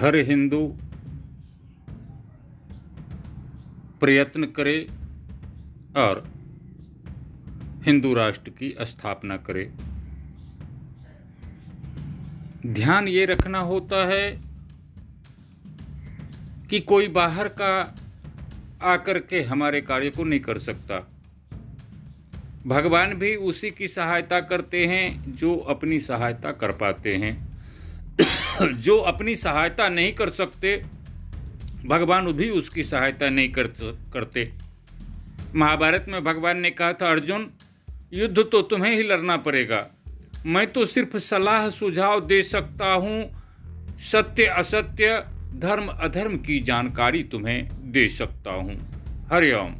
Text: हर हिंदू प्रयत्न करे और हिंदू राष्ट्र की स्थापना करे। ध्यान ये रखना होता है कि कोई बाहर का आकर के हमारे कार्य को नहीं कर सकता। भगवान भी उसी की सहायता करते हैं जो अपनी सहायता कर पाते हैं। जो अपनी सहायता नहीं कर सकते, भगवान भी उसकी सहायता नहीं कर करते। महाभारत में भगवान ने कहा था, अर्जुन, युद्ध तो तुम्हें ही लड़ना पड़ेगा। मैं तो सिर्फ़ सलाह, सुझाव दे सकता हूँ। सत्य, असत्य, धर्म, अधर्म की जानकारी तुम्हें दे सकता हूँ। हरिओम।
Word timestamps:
हर 0.00 0.16
हिंदू 0.16 0.76
प्रयत्न 4.00 4.44
करे 4.44 4.86
और 5.96 6.28
हिंदू 7.84 8.14
राष्ट्र 8.14 8.50
की 8.50 8.74
स्थापना 8.80 9.36
करे। 9.36 9.72
ध्यान 12.66 13.08
ये 13.08 13.24
रखना 13.24 13.58
होता 13.58 14.06
है 14.06 14.40
कि 16.70 16.80
कोई 16.80 17.08
बाहर 17.08 17.48
का 17.48 17.94
आकर 18.82 19.18
के 19.18 19.42
हमारे 19.42 19.80
कार्य 19.80 20.10
को 20.10 20.24
नहीं 20.24 20.40
कर 20.40 20.58
सकता। 20.58 21.10
भगवान 22.66 23.14
भी 23.14 23.36
उसी 23.36 23.70
की 23.70 23.88
सहायता 23.88 24.40
करते 24.40 24.86
हैं 24.86 25.34
जो 25.36 25.56
अपनी 25.56 26.00
सहायता 26.00 26.52
कर 26.52 26.70
पाते 26.70 27.16
हैं। 27.16 27.49
जो 28.72 28.98
अपनी 28.98 29.34
सहायता 29.34 29.88
नहीं 29.88 30.12
कर 30.12 30.30
सकते, 30.30 30.82
भगवान 31.86 32.32
भी 32.32 32.50
उसकी 32.50 32.84
सहायता 32.84 33.30
नहीं 33.30 33.52
कर 33.52 33.66
करते। 34.12 34.52
महाभारत 35.56 36.06
में 36.08 36.24
भगवान 36.24 36.58
ने 36.58 36.70
कहा 36.70 36.92
था, 36.92 37.10
अर्जुन, 37.10 37.50
युद्ध 38.12 38.38
तो 38.52 38.62
तुम्हें 38.62 38.96
ही 38.96 39.02
लड़ना 39.02 39.36
पड़ेगा। 39.36 39.86
मैं 40.46 40.72
तो 40.72 40.84
सिर्फ़ 40.84 41.18
सलाह, 41.18 41.70
सुझाव 41.70 42.20
दे 42.20 42.42
सकता 42.42 42.92
हूँ। 42.92 43.42
सत्य, 43.98 44.44
असत्य, 44.44 45.24
धर्म, 45.56 45.86
अधर्म 45.86 46.36
की 46.36 46.60
जानकारी 46.60 47.22
तुम्हें 47.22 47.68
दे 47.92 48.08
सकता 48.08 48.50
हूँ। 48.50 49.02
हरिओम। 49.32 49.74